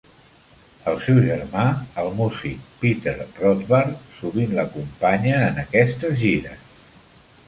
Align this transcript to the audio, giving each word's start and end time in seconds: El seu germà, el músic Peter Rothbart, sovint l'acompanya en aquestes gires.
El 0.91 0.95
seu 1.07 1.17
germà, 1.25 1.65
el 2.03 2.07
músic 2.21 2.65
Peter 2.83 3.13
Rothbart, 3.19 3.99
sovint 4.21 4.55
l'acompanya 4.61 5.37
en 5.51 5.61
aquestes 5.65 6.17
gires. 6.23 6.65